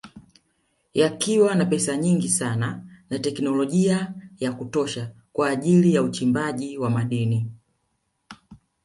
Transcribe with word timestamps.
Yakiwa 0.93 1.55
na 1.55 1.65
pesa 1.65 1.97
nyingi 1.97 2.29
sana 2.29 2.85
na 3.09 3.19
teknolojia 3.19 4.13
ya 4.39 4.51
kutosha 4.53 5.11
kwa 5.33 5.49
ajili 5.49 5.99
uchimbaji 5.99 6.77
wa 6.77 6.89
madini 6.89 7.51